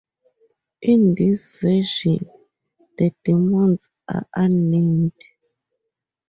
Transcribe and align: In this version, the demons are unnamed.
In 0.81 1.13
this 1.13 1.47
version, 1.61 2.17
the 2.97 3.13
demons 3.23 3.87
are 4.07 4.25
unnamed. 4.35 5.13